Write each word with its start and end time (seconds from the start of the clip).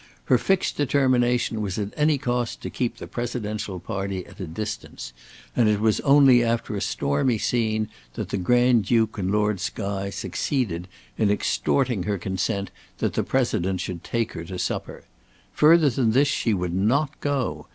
Her 0.25 0.39
fixed 0.39 0.77
determination 0.77 1.61
was 1.61 1.77
at 1.77 1.93
any 1.95 2.17
cost 2.17 2.59
to 2.63 2.71
keep 2.71 2.97
the 2.97 3.05
Presidential 3.05 3.79
party 3.79 4.25
at 4.25 4.39
a 4.39 4.47
distance, 4.47 5.13
and 5.55 5.69
it 5.69 5.79
was 5.79 5.99
only 5.99 6.43
after 6.43 6.75
a 6.75 6.81
stormy 6.81 7.37
scene 7.37 7.87
that 8.15 8.29
the 8.29 8.37
Grand 8.37 8.85
Duke 8.85 9.19
and 9.19 9.29
Lord 9.29 9.59
Skye 9.59 10.09
succeeded 10.09 10.87
in 11.19 11.29
extorting 11.29 12.01
her 12.01 12.17
consent 12.17 12.71
that 12.97 13.13
the 13.13 13.21
President 13.21 13.79
should 13.79 14.03
take 14.03 14.31
her 14.31 14.43
to 14.45 14.57
supper. 14.57 15.03
Further 15.53 15.91
than 15.91 16.13
this 16.13 16.27
she 16.27 16.51
would 16.55 16.73
not 16.73 17.19
go. 17.21 17.67